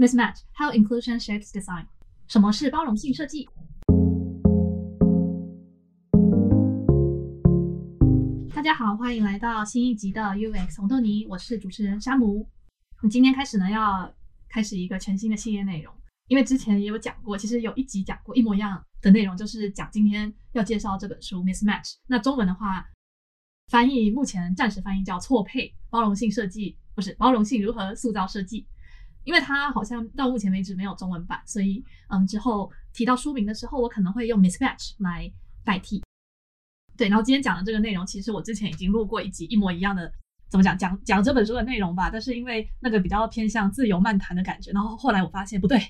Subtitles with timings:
[0.00, 1.84] Mismatch: How Inclusion Shapes Design。
[2.26, 3.46] 什么是包容性设计？
[8.54, 12.48] 大家好，欢迎来到新一集的 UX 红豆泥，我是主持人沙姆。
[13.02, 14.10] 那今天开始呢，要
[14.48, 15.92] 开始一个全新的系列内容，
[16.28, 21.96] 因为之前也有讲过，其实有一集讲过一模一样的内容，就是讲今天要介绍这本书 Mismatch。
[22.06, 22.88] 那中文的话，
[23.68, 28.66] 翻译目前暂时翻译叫错配包容性设计，不是包容性如何塑造设计。
[29.24, 35.30] 因为它好像到目前为止没有中文版，所以嗯，之后提到书名的时候，我可能会用 mismatch 来
[35.64, 36.02] 代替。
[36.96, 40.12] 对，然后今天讲的这个内容，其实我之前已经录过一集一模一样的，
[40.48, 42.10] 怎么讲讲讲这本书的内容吧。
[42.10, 45.80] 但是因为那个比较偏向自由漫谈的感觉，然后后来我发现不对，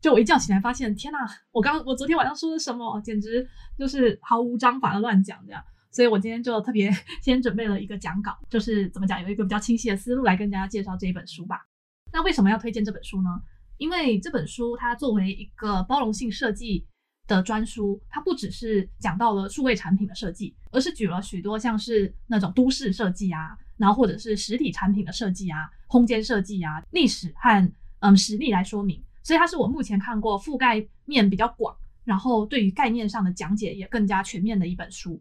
[0.00, 1.18] 就我一觉起来发现，天呐，
[1.52, 5.62] 我刚我昨天晚上说的什么，简直就是毫无章法的乱讲这样。
[5.92, 6.90] 所以我今天就特别
[7.22, 11.66] 先准备了一个讲稿，就是怎么讲，有一个比较清晰的思路来跟大家介绍这一本书吧。
[12.12, 13.30] 那为什么要推荐这本书呢？
[13.78, 16.86] 因为这本书它作为一个包容性设计
[17.26, 29.02] 的专书，它不只是讲到了数位产品的设计，而是举了许多像是那种都市设计啊，然后或者是实体产品的设计啊、空间设计啊、历史和嗯实例来说明。
[29.24, 31.74] 所以它是我目前看过覆盖面比较广，
[32.04, 35.20] 然后对于概念上的讲解也更加全面的一本书。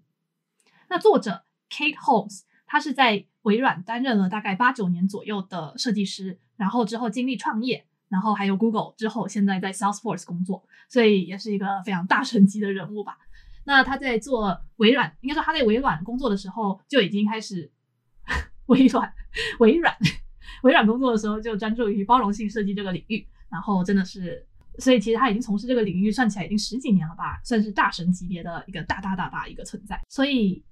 [0.89, 6.39] 那作者 Kate Holmes，他是在微软担任了大概八九年左右的设计师。
[6.62, 13.18] 然后之后经历创业，然后还有 Google 之后，现在在 Salesforce 工作，所以也是一个非常大神级的人物吧。
[13.64, 17.72] 那他在做微软，应该说他在微软工作的时候就已经开始
[18.68, 19.12] 微软
[19.58, 19.98] 微软
[20.62, 24.46] 微软工作的时候就专注于包容性设计这个领域，然后真的是，
[24.78, 30.00] 所以其实他已经从事这个领域算起来已经十几年了吧，算是大神级别的一个大大大大一个存在。
[30.09, 30.64] 所以，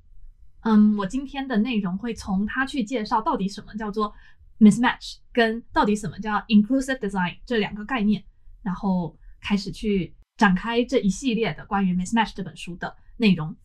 [0.61, 4.13] 嗯，我今天的内容会从他去介绍到底什么叫做。
[4.59, 8.23] Mismatch 跟到底什么叫 Inclusive Design 这两个概念，
[8.61, 13.55] 然后开始去展开这一系列的关于 Mismatch 这本书的内容。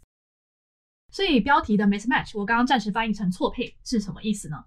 [1.11, 4.65] 所以标题的 Mismatch 我刚刚暂时翻译成错配是什么意思呢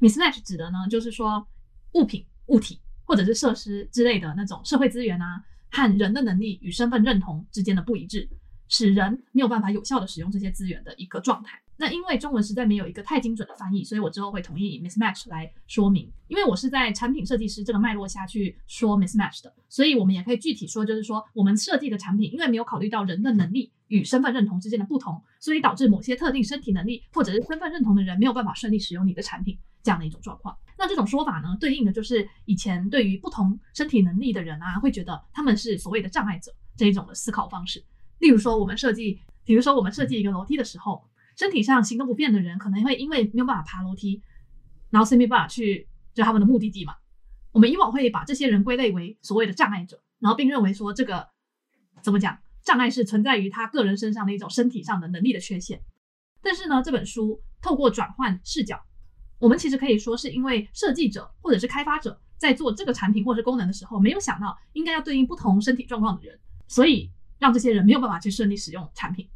[0.00, 1.46] ？Mismatch 指的呢就是说
[1.92, 8.28] 物品、物体或者是设施之类的那种社会资源啊和人的能力与身份认同之间的不一致，
[8.68, 11.60] 使人没有办法有效的使用这些资源的一个状态。
[11.82, 16.08] 那因为中文实在没有一个太精准的翻译，所以我之后会统一以 mismatch 来说明。
[16.28, 30.56] 因为我是在产品设计师这个脉络下去说 mismatch 的，所以我们也可以具体说，就是说我们设计的产品，因为没有考虑到人的能力与身份认同之间的不同，所以导致某些特定身体能力或者是身份认同的人没有办法顺利使用你的产品这样的一种状况。
[30.78, 37.82] 那这种说法呢，对应的就是以前对于不同身体能力的人啊，会觉得他们是所谓的障碍者这一种的思考方式。
[38.20, 41.02] 例如说，我们设计，比如说我们设计一个楼梯的时候。
[41.42, 44.22] 身体上行动不便的人，可能会因为没有办法爬楼梯，
[44.90, 46.94] 然后是没办法去就他们的目的地嘛。
[47.50, 51.26] 我们以往会把这些人归类为所谓的障碍者，然后并认为说这个
[52.00, 55.82] 怎么讲，障碍是存在于他个人身上的一种身体上的能力的缺陷。
[56.40, 58.80] 但是呢，这本书透过转换视角，
[59.40, 66.38] 我们其实可以说是因为设计者或者是开发者在做这个产品或者功能的时候，没有想到应该要对应不同身体状况的人，
[66.68, 67.10] 所以
[67.40, 69.28] 让这些人没有办法去顺利使用产品。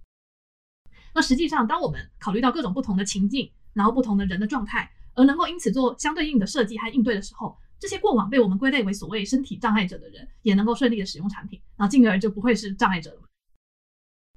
[1.17, 13.23] 那实际上，当我们考虑到各种不同的情境，然后不同的人的状态，而能够因此做相对应的设计和应对的时候，这些过往被我们归类为所谓身体障碍者的人，也能够顺利的使用产品，然后进而就不会是障碍者了。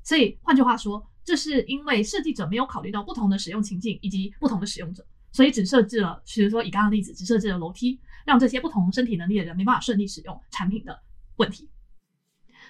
[0.06, 10.97] 所以换句话说，这是因为设计者没有考虑到不同的使用情境以及不同的使用者，所以只设置了，比如说以刚刚例子，只设置了楼梯，让这些不同身体能力的人没办法顺利使用产品的
[11.35, 11.69] 问题。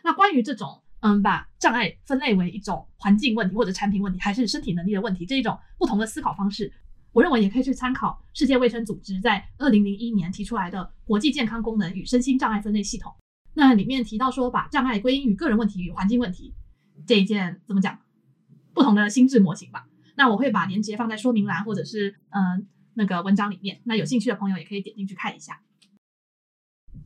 [0.03, 0.81] 那关于这种。
[1.01, 6.73] 嗯，把障碍分类为一种环境问题或者产品问题，还是身体能力的问题，这一种不同的思考方式，
[7.13, 13.13] 我认为也可以去参考世界卫生组织在二零零一年提出来的国际健康功能与身心障碍分类系统。
[13.53, 16.53] 那里面提到说，把障碍归因于个人问题与环境问题
[17.07, 17.99] 这一件怎么讲，
[18.73, 19.88] 不同的心智模型吧。
[20.15, 25.61] 那我会把链接放在说明栏或者是嗯那个文章里面，那有兴趣的朋友也可以点进去看一下。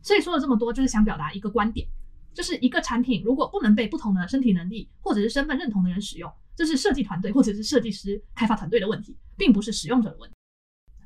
[0.01, 1.87] 所以说了这么多，就是想表达一个观点。
[2.33, 10.35] 就是一个产品，如果不能被不同的身体能力或者是身份认同的人使用，这是设计团队或者是设计师开发团队的问题，并不是使用者的问题。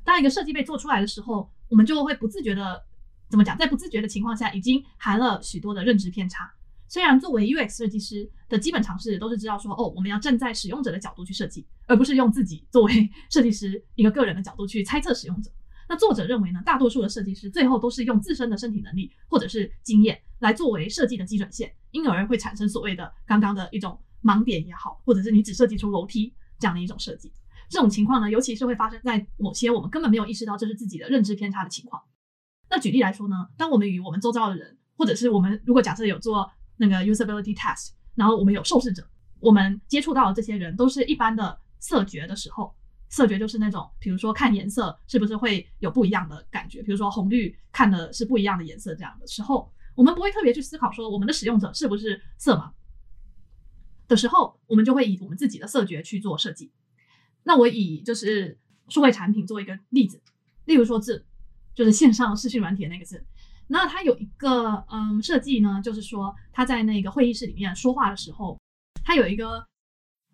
[0.04, 2.82] 当一个设计被做出来的时候，我们就会不自觉的
[3.28, 6.50] 怎么讲，在不自觉的情况下，已经含了许多的认知偏差。
[6.88, 15.50] 虽然作为 UX 设计师的基本常识都是知道说，哦，我们要站在使用者的角度去设计，而不是用自己作为设计师一个个人的角度去猜测使用者。
[15.88, 27.32] 那作者认为呢，大多数的设计师最后都是用自身的身体能力或者是经验来作为设计的基准线，因而会产生所谓的刚刚的一种盲点也好，或者是你只设计出楼梯这样的一种设计。
[27.70, 32.02] 这种情况呢，尤其是会发生在某些我们根本没有意识到这是自己的认知偏差的情况。
[32.70, 39.06] 那举例来说呢，当我们与我们周遭的人，或者是我们如果假设有做那个 usability test，然后我们有受试者，
[39.40, 42.74] 我们接触到的这些人都是一般的色觉的时候，
[43.08, 52.70] 色觉就是那种，比如说看颜色是不是会有不一样的感觉，比如说红绿看的是不一样的颜色这样的时候，我们不会特别去思考说我们的使用者是不是色盲
[54.06, 56.70] 的时候，我们就会以我们自己的色觉去做设计。
[57.44, 58.58] 那我以就是
[58.88, 60.20] 数位产品做一个例子，
[60.66, 61.26] 例如说字，
[61.74, 63.24] 就是线上视讯软体的那个字，
[63.68, 68.58] 那它有一个嗯设计呢，就是说它在那个会议室里面说话的时候，
[69.02, 69.66] 它有一个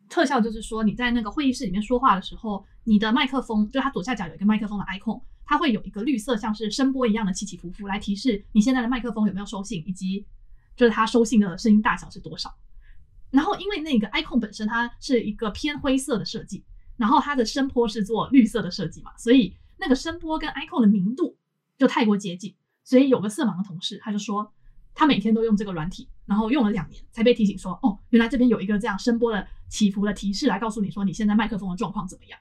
[0.08, 10.24] 特效，就是说你在那个会议室里面说话的时候，你的麦克风就它左下角有一个麦克风的 icon，它会有一个绿色像是声波一样的起起伏伏来提示你现在的麦克风有没有收信，以及
[10.76, 12.54] 就是它收信的声音大小是多少。
[13.30, 16.64] 然后因为那个 icon 本身它是一个偏灰色的设计，
[16.96, 21.36] 然后它的声波是做绿色的设计嘛，所以那个声波跟 icon 的明度
[21.76, 22.54] 就太过接近，
[22.84, 24.53] 所以有个色盲的同事他就说，
[24.94, 32.38] 他每天都用这个软体，然后用了两年才被提醒说，哦，原来这边有一个这样声波的起伏的提示来告诉你说你现在麦克风的状况怎么样。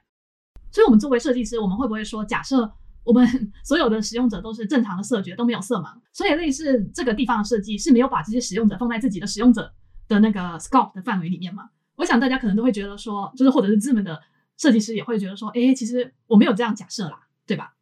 [0.70, 2.72] 所以我们作为设计师，我们会不会说，假设
[3.02, 3.26] 我们
[3.64, 9.72] 所有的使用者都是正常的色觉，都没有色盲，所以类似这个地方的设计是没有把这些使用者放在自己的使用者
[10.08, 11.70] 的那个 scope 的范围里面吗？
[11.96, 14.20] 我想大家可能都会觉得说，就是或者是智能的
[14.56, 17.74] 设计师也会觉得说，诶，其实我没有这样假设啦，对吧？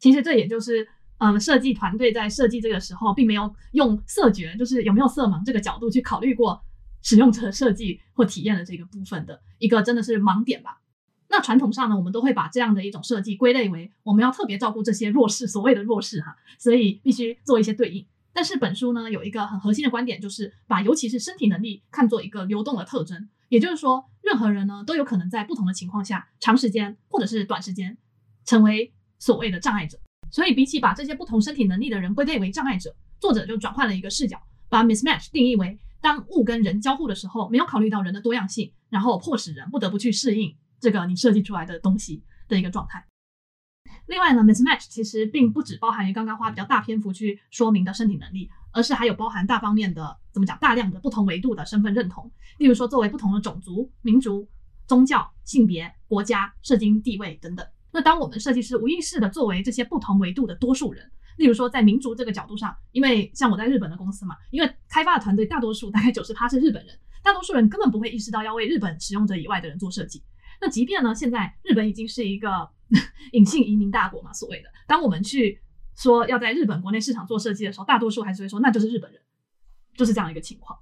[0.00, 0.88] 其实这也就是，
[1.20, 6.62] 嗯，设计团队在设计这个时候，并没有用色觉，就是有没有色盲这个角度去考虑过
[7.02, 10.80] 使用者设计或体验的这个部分的一个真的是盲点吧。
[11.28, 18.06] 那传统上呢，我们都会把这样的一种设计归类为我们要特别照顾这些弱势，所谓的弱势哈，所以必须做一些对应。
[18.32, 27.98] 但是本书呢，有一个很核心的观点，就是把尤其是身体能力看作一个流动的特征，也就是说，任何人呢都有可能在不同的情况下，长时间或者是短时间，
[28.46, 29.98] 成为所谓的障碍者。
[30.30, 43.04] 所以比起把这些不同身体能力的人归类为障碍者，作者就转换了一个视角，把 mismatch 定义为当物跟人交互的时候，没有考虑到人的多样性，然后迫使人不得不去适应这个你设计出来的东西的一个状态。
[44.06, 52.30] 另外呢，mismatch 其实并不只包含于刚刚花比较大篇幅去说明的身体能力，而是还有包含大方面的，怎么讲，大量的不同维度的身份认同。
[52.58, 54.48] 例如说，作为不同的种族、民族、
[54.86, 57.64] 宗教、性别、国家、社经地位等等。
[57.92, 70.22] 那当我们设计师无意识的作为这些不同维度的多数人，例如说在民族这个角度上，因为像我在日本的公司嘛，因为开发的团队大多数大概九十趴是日本人，大多数人根本不会意识到要为日本使用者以外的人做设计。
[70.60, 72.68] 那即便呢，现在日本已经是一个
[73.32, 75.60] 隐性移民大国嘛，所谓的，当我们去
[75.96, 79.20] 说要在日本国内市场做设计的时候，大多数还是会说那就是日本人，
[79.96, 80.78] 就是这样一个情况。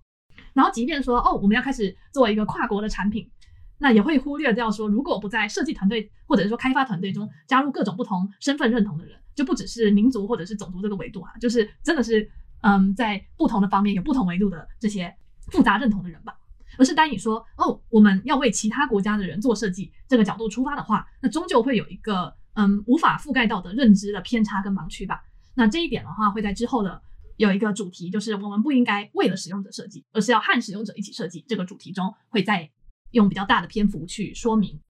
[0.53, 3.31] 然后即便说哦，我们要开始做一个跨国的产品，
[3.79, 12.31] 那也会忽略掉说，如果不在设计团队或者是说开发团队中加入各种不同身份认同的人，就不只是民族或者是种族这个维度啊，就是真的是
[12.63, 15.15] 嗯，在不同的方面有不同维度的这些
[15.53, 16.37] 复杂认同的人吧。
[16.77, 25.23] 而是单以说哦，我们要为其他国家的人做设计这个角度出发的话，那终究会有一个嗯无法覆盖到的认知的偏差跟盲区吧。
[25.55, 27.03] 那这一点的话，会在之后的
[27.37, 31.45] 有一个主题，就是我们不应该为了使用者设计，而是要和使用者一起设计。
[31.49, 32.71] 这个主题中会再
[33.13, 34.81] 用比较大的篇幅去说明。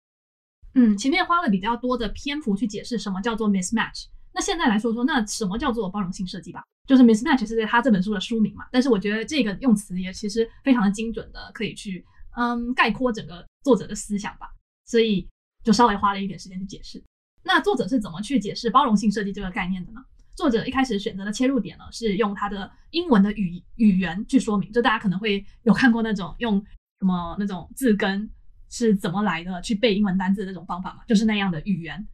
[0.74, 4.06] 嗯，前面花了比较多的篇幅去解释什么叫做 mismatch。
[4.32, 6.62] 那现在来说说，那什么叫做包容性设计吧？
[6.86, 12.04] 就是 mismatch 是他这本书的书名嘛，但是我觉得这个用词也其实非常的精准的，可以去
[12.36, 14.48] 嗯概括整个作者的思想吧，
[14.86, 15.26] 所以
[15.64, 17.02] 就稍微花了一点时间去解释。
[17.42, 20.00] 那作者是怎么去解释包容性设计这个概念的呢？
[20.36, 26.64] 作者一开始选择的切入点呢，是用他的英文的语语言去说明，就大家可能会有看过那种用
[27.00, 28.30] 什么那种字根
[28.68, 32.06] 是怎么来的去背英文单字的那种方法嘛，就是那样的语言。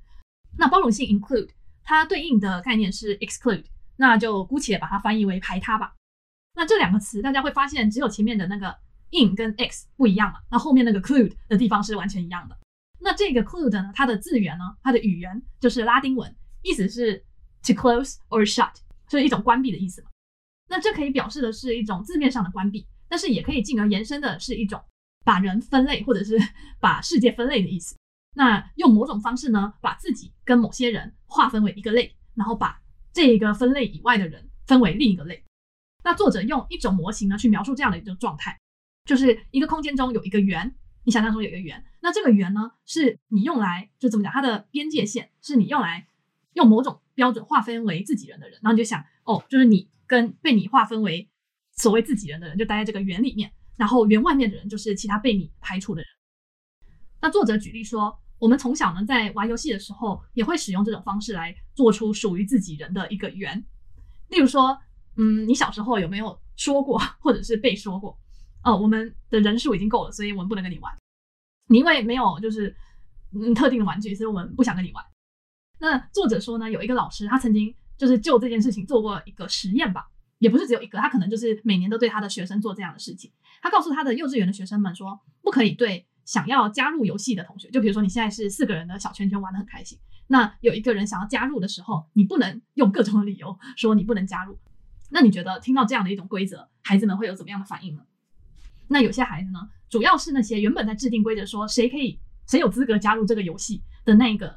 [0.57, 1.51] 那包容性 include
[1.83, 3.65] 它对应的概念是 exclude。
[3.97, 5.95] 那就姑且把它翻译为排他吧。
[6.57, 8.77] 那这两个词，大家会发现只有前面的那个
[9.13, 12.59] in 跟 x 不一样嘛，那后面那个 clude 的地方是完全一样的。
[12.99, 17.25] 那这个 clude 呢，它的字源呢，它的语言就是拉丁文，意思是
[17.63, 18.75] to close or shut，
[19.09, 20.09] 就是一种关闭的意思嘛。
[20.69, 24.83] 那这可以表示的是一种字面上的关闭，但是也可以进而延伸的是一种
[25.25, 26.39] 把人分类或者是
[26.81, 27.97] 把世界分类的意思。
[28.37, 32.81] 那用某种方式呢，把自己跟某些人划分为一个类，然后把
[33.13, 35.45] 这一个分类以外的人分为另一个类，
[36.03, 38.59] 那作者用一种模型呢去描述这样的一种状态，
[39.05, 46.09] 就是一个空间中有一个圆，你想象中有一个圆，那这个圆呢是你用来就怎么讲，它的边界线是你用来
[46.55, 51.31] 用某种标准划分为自己人的人，然后你就想哦，就是你跟被你划分为
[51.77, 56.09] 所谓自己人的人就待在这个圆里面，然后圆外面的人就是其他被你排除的人。
[57.21, 58.19] 那作者举例说。
[58.41, 63.65] 我们从小呢，在玩游戏的时候，也会使用这种方式来做出属于自己人的一个圆，
[64.29, 64.77] 例如说，
[65.17, 68.19] 嗯，你小时候有没有说过， 或者是被说过，
[68.63, 70.93] 哦，我们的人数已经够了，所以我们不能跟你玩。
[71.69, 72.77] 你因为没有就是
[73.33, 75.03] 嗯特定的玩具，所以我们不想跟你玩。
[75.79, 80.07] 那作者说呢，有一个老师，他曾经就是就这件事情做过一个实验吧，
[80.45, 83.33] 也不是只有一个，他可能就是每年都对他的学生做这样的事情。
[83.63, 94.59] 他告诉他的幼稚园的学生们说，不可以对想要加入游戏的同学，就比如说你现在是四个人的小圈圈玩得很开心，那有一个人想要加入的时候，你不能用各种理由说你不能加入。
[95.09, 98.03] 那你觉得听到这样的一种规则，孩子们会有怎么样的反应呢？
[98.89, 104.55] 那有些孩子呢，主要是那些原本在制定规则说谁可以谁有资格加入这个游戏的那个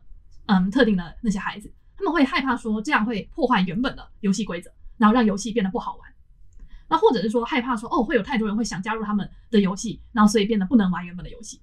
[0.48, 6.13] 嗯特定的那些孩子，他们会害怕说这样会破坏原本的游戏规则，然后让游戏变得不好玩。
[6.89, 11.60] 那或者是说害怕说哦会有太多人会想加入他们的游戏，然后所以变得不能玩原本的游戏。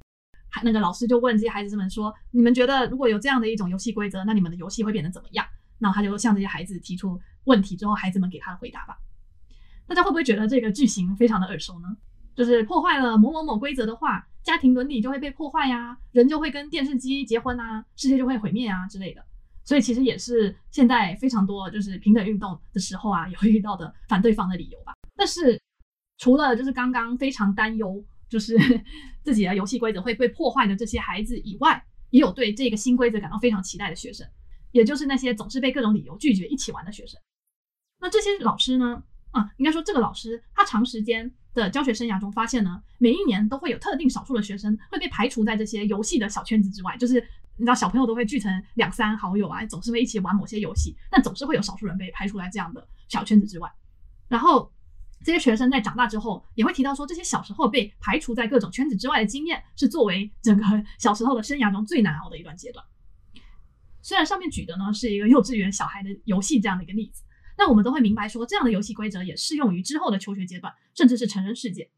[0.50, 5.46] 还那个老师就问这些孩子们说：你们觉得如果有这样的一种游戏规则，那你们的游戏会变得怎么样？
[5.78, 8.96] 然后他就向这些孩子提出问题之后，孩子们给他的回答吧。
[9.86, 11.96] 大家会不会觉得这个句型非常的耳熟呢？
[12.36, 19.24] 就是破坏了某某某规则的话，家庭伦理就会被破坏呀，人就会跟电视机结婚啊，世界就会毁灭啊之类的。
[19.64, 24.92] 所以其实也是现在非常多就是平等运动的时候啊，也会遇到的反对方的理由吧。
[25.16, 25.60] 但是
[26.18, 28.56] 除了就是刚刚非常担忧，就是
[29.24, 34.26] 自己的游戏规则会被破坏的这些孩子以外，也有对这个新规则感到非常期待的学生。
[34.72, 37.20] 也就是那些总是被各种理由拒绝一起玩的学生，
[38.00, 39.04] 那这些老师呢？
[39.30, 46.96] 啊，应该说这个老师他长时间的教学生涯中发现呢，每一年都会有特定少数的学生会被排除在这些游戏的小圈子之外。
[46.96, 47.24] 就是
[47.56, 53.70] 你知道小朋友都会聚成两三好友啊，总是会一起玩某些游戏，但总是会有少数人被排除在这样的小圈子之外。
[54.28, 54.72] 然后
[55.22, 60.64] 这些学生在长大之后也会提到说，这些小时候被排除在各种圈子之外的经验，是作为整个
[60.98, 62.84] 小时候的生涯中最难熬的一段阶段。
[64.02, 67.22] 虽然上面举的呢是一个幼稚园小孩的游戏这样的一个例子，
[67.56, 71.90] 那我们都会明白说，这样的游戏规则也适用于之后的求学阶段，甚至是成人世界。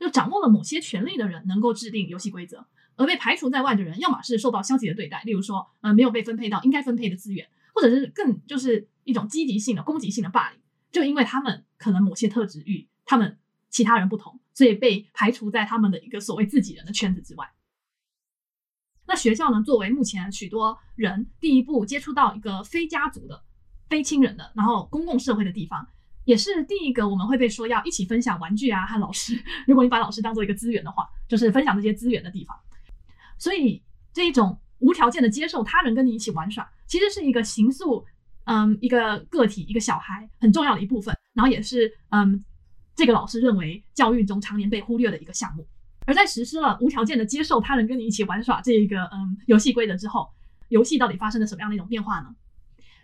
[0.00, 2.66] 就掌握了某些权力的人能够制定游戏规则，
[3.02, 10.60] 而被排除在外的人，要么是受到消极的对待，例如说，呃，没有被分配到应该分配的资源，或者是更就是一种积极性的攻击性的霸凌，
[10.92, 13.38] 就因为他们可能某些特质与他们
[13.70, 17.50] 其他人不同，所以被排除在他们的一个所谓自己人的圈子之外。
[19.06, 23.42] 那学校呢，作为目前许多人第一步接触到一个非家族的、
[23.88, 25.86] 非亲人的，然后公共社会的地方，
[26.24, 29.36] 也是第一个我们会被说要一起分享玩具啊和老师。
[29.66, 32.56] 如果你把老师当做一个资源的话，就是分享这些资源的地方。
[33.42, 33.82] 所以
[34.12, 38.06] 这一种无条件的接受他人跟你一起玩耍，其实是一个形塑
[38.44, 42.44] 嗯一个个体一个小孩很重要的一部分，然后也是嗯
[42.94, 45.66] 这个老师认为教育中常年被忽略的一个项目。
[46.06, 50.28] 而在实施了无条件的接受他人跟你一起玩耍这一个嗯游戏规则之后，
[50.68, 52.28] 游戏到底发生了什么样的一种变化呢？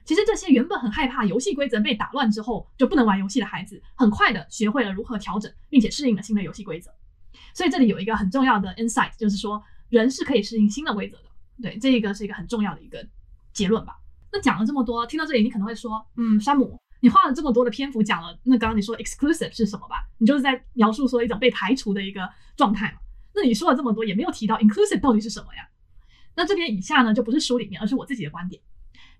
[0.05, 6.93] 其实这些原本很害怕游戏规则被打乱之后就不能玩游戏的孩子，很快的学会了如何调整，并且适应了新的游戏规则。
[7.55, 11.25] 所以这里有一个很重要的 insight，就是说人是可以适应新的规则的。
[11.63, 13.07] 对，这一个是一个很重要的一个
[13.53, 13.97] 结论吧。
[14.33, 16.79] 那讲了这么多，听到这里你可能会说，嗯，山姆。
[17.01, 20.05] 你花了这么多的篇幅讲了，那刚刚你说 exclusive 是什么吧？
[20.19, 22.99] 你就是在描述说一种被排除的一个状态嘛。
[23.35, 25.69] 那你说了这么多，也没有提到 inclusive 到底是什么呀？
[26.35, 28.61] 那这边以下呢，就不是书里面，而是我自己的观点。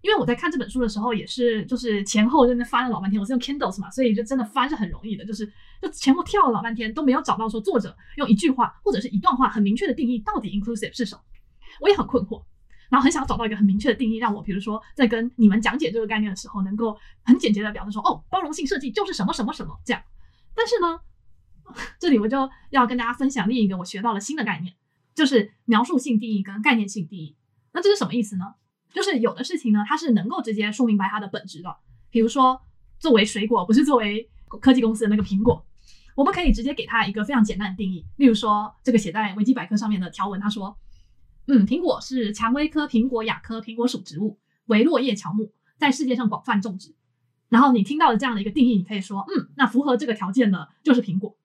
[0.01, 3.21] 因为我在看这本书的时候，也是就是前后在那翻了老半天。
[3.21, 5.51] 我是用 Kindle's 嘛，所以就真的翻是很容易的，就是
[5.83, 11.21] 就前后跳了老半天，都没有找到说作者用一句话或者是一段话很明确的定义到底 inclusive 是什么。
[11.81, 12.43] 我也很困惑。
[12.91, 20.03] 然后很想找到一个很明确的定义，让我比如说在跟你们讲解这个概念的时候，能够很简洁的表示说，哦，包容性设计就是什么什么什么这样。
[20.55, 20.99] 但是呢，
[22.01, 24.75] 这里我就要跟大家分享另一个我学到了新的概念，
[25.15, 27.37] 就是描述性定义跟概念性定义。
[27.75, 28.55] 那这是什么意思呢？
[28.93, 31.77] 就是有的事情呢，它是能够直接说明白它的本质的。
[32.11, 32.61] 比如说，
[32.99, 34.29] 作为水果，不是作为
[34.61, 35.65] 科技公司的那个苹果，
[36.15, 38.05] 我们可以直接给它一个非常简单的定义。
[38.17, 40.77] 例如说，这个写在维基百科上面的条文，他说。
[41.51, 46.95] 嗯，苹果是蔷薇科苹果亚科苹果属植物，为落叶乔木，在世界上广泛种植。
[47.49, 51.39] 然后你听到了这样的一个定义，你可以说，嗯，那符合这个条件的就是苹果，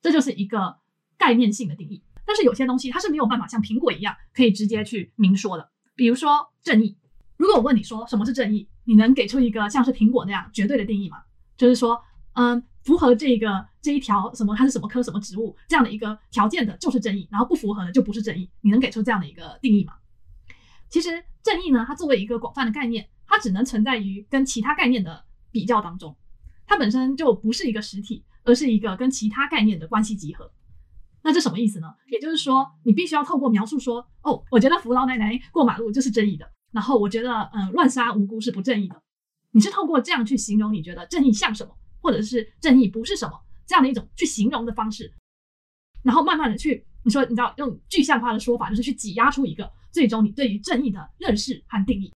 [0.00, 0.78] 这就是一个
[1.18, 2.02] 概念性的定义。
[2.24, 6.96] 但是有些东西它是没有办法像苹果一样可以直接去明说的，比如说正义。
[7.36, 11.18] 如果我问你说什么是正义，你能给出一个像是苹果那样绝对的定义吗？
[11.56, 12.02] 就是说，
[12.34, 12.62] 嗯。
[12.82, 18.48] 符合这个这一条什么，它是什么科什么植物这样的一个条件的，就是正义；然后不符合的就不是正义。
[18.62, 19.92] 你能给出这样的一个定义吗？
[20.88, 26.16] 其实正义呢，它作为一个广泛的概念，它只能存在于跟其他概念的比较当中，
[26.66, 30.50] 它本身就不是一个实体，而是一个跟其他概念的关系集合。
[31.22, 31.86] 那这什么意思呢？
[32.08, 39.02] 也就是说，你必须要透过描述说，哦，我觉得扶老奶奶过马路就是正义的，然后我觉得，嗯，乱杀无辜是不正义的。
[39.52, 45.12] 你是透过这样去形容你觉得正义像什么，或者是正义不是什么这样的一种去形容的方式，
[46.02, 52.12] 然后慢慢的去你说你知道用具象化的说法，就是去挤压出一个最终你对于正义的认识和定义。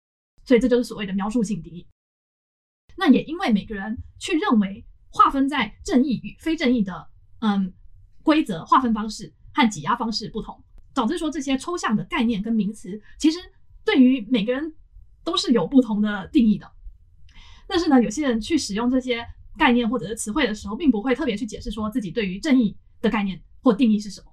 [0.43, 1.88] 所以这就是所谓的描述性定义。
[2.98, 7.08] 那也因为每个人去认为划分在正义与非正义的
[7.39, 7.74] 嗯
[8.23, 10.63] 规则划分方式和挤压方式不同，
[10.93, 13.39] 导致说这些抽象的概念跟名词，其实
[13.83, 14.73] 对于每个人
[15.23, 16.71] 都是有不同的定义的。
[17.67, 19.25] 但是呢，有些人去使用这些
[19.57, 24.31] 概念或者是词汇的时候，并不会特别去解释说自己对于正义的概念或定义是什么，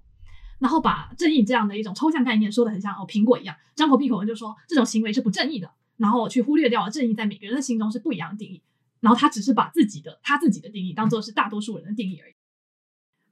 [0.59, 5.71] 然后把正义这样的一种抽象概念说的很像哦苹果一样，张口闭口就说这种行为是不正义的。
[5.99, 8.63] 然后去忽略掉了正义在每个人的心中是不一样的定义，
[9.01, 12.35] 然后他只是把自己的他自己的定义当做是大多数人的定义而已。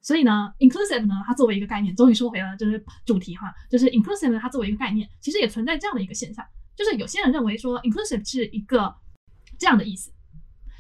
[0.06, 6.46] 所以呢，inclusive 呢，它作为一个概念，终于说回了就是主题哈，就是 inclusive 呢，它作为一个概念，其实也存在这样的一个现象，
[6.76, 8.94] 就是有些人认为说 inclusive 是一个
[9.58, 10.12] 这样的意思，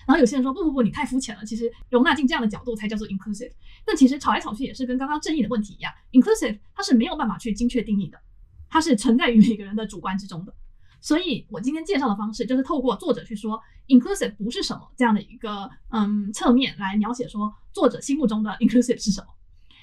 [0.06, 3.50] 然后有些人说不不不，你太肤浅了，其实容纳进这样的角度才叫做 inclusive。
[3.84, 8.20] 但其实吵来吵去也是跟刚刚正义的问题一样，inclusive 它是没有办法去精确定义的，
[8.68, 10.54] 它是存在于每个人的主观之中的。
[11.00, 19.26] 所以我今天介绍的方式就是透过作者去说 inclusive 不是什么这样的一个嗯侧面来描写说作者心目中的 inclusive 是什么。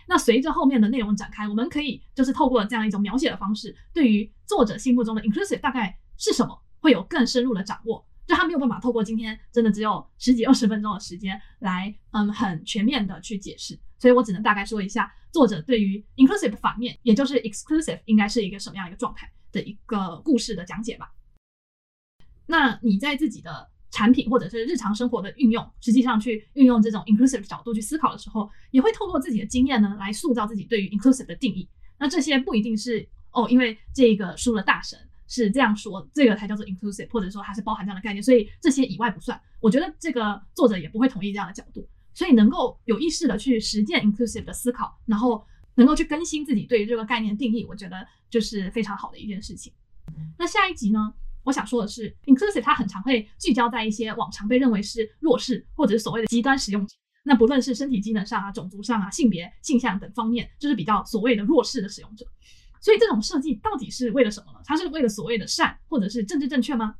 [0.07, 8.05] 那随着后面的内容展开，我们可以就是透过这样一种描写的方式，对于作者心目中的 inclusive 大概是什么，会有更深入的掌握。
[8.25, 19.29] 就他没有办法透过今天真的只有十几二十分钟的时间来嗯很全面的去解释，所以我只能大概说一下作者对于 inclusive 反面，也就是 exclusive 应该是一个什么样一个状态。
[19.53, 21.13] 的一个故事的讲解吧。
[22.45, 31.69] 那你在自己的产品或者是日常生活的运用，实际上去运用这种 inclusive 角度去思考的时候，也会透过自己的经验呢，来塑造自己对于 inclusive 的定义。
[31.97, 39.39] 那这些不一定是哦，因为这个书的大神是这样说，这个才叫做 inclusive，或者说它是包含这样的概念，所以这些以外不算。
[39.61, 45.45] 我觉得这个作者也不会同意这样的角度，所以能够有意识的去实践 inclusive 的思考，然后。
[45.75, 49.73] 能够去更新自己对于这个概念定义，我觉得就是非常好的一件事情。
[50.37, 56.95] 那下一集呢，我想说的是，inclusive 它很常会聚焦在一些往常被认为是弱势或者是所谓的极端使用者。
[57.23, 62.25] 那不论是身体机能上啊、种族上啊、性别、性向等方面，就是比较所谓的弱势的使用者。
[62.81, 64.59] 所以这种设计到底是为了什么呢？
[64.65, 66.95] 它是为了所谓的善或者是政治正确吗？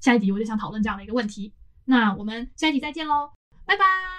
[0.00, 1.52] 下一集我就想讨论这样的一个问题。
[1.84, 3.30] 那我们下一集再见喽，
[3.66, 4.17] 拜拜。